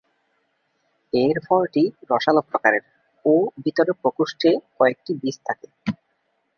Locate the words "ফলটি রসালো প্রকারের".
1.45-2.83